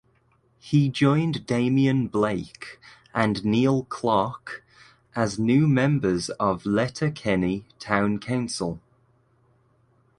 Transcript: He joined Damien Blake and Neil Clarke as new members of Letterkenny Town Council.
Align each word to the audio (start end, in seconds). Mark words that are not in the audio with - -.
He 0.57 0.89
joined 0.89 1.45
Damien 1.45 2.07
Blake 2.07 2.79
and 3.13 3.45
Neil 3.45 3.83
Clarke 3.83 4.63
as 5.15 5.37
new 5.37 5.67
members 5.67 6.31
of 6.39 6.65
Letterkenny 6.65 7.65
Town 7.77 8.17
Council. 8.17 8.81